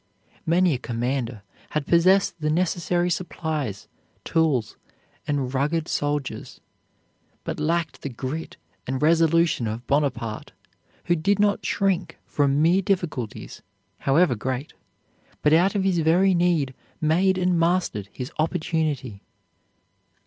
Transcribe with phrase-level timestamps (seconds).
[0.47, 3.87] Many a commander had possessed the necessary supplies,
[4.23, 4.75] tools,
[5.27, 6.59] and rugged soldiers,
[7.43, 10.53] but lacked the grit and resolution of Bonaparte,
[11.05, 13.61] who did not shrink from mere difficulties,
[13.99, 14.73] however great,
[15.43, 19.21] but out of his very need made and mastered his opportunity.